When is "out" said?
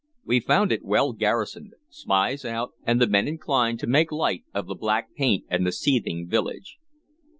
2.43-2.73